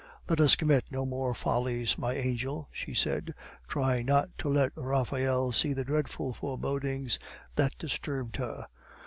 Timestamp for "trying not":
3.67-4.35